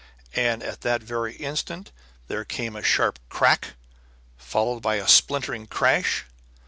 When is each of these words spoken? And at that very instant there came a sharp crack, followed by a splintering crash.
And 0.35 0.63
at 0.63 0.81
that 0.81 1.03
very 1.03 1.35
instant 1.35 1.91
there 2.27 2.43
came 2.43 2.75
a 2.75 2.81
sharp 2.81 3.19
crack, 3.29 3.75
followed 4.35 4.79
by 4.79 4.95
a 4.95 5.07
splintering 5.07 5.67
crash. 5.67 6.25